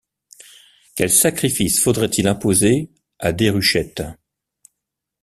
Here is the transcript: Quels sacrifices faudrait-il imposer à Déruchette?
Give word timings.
Quels 0.95 1.11
sacrifices 1.11 1.79
faudrait-il 1.79 2.27
imposer 2.27 2.89
à 3.19 3.33
Déruchette? 3.33 4.01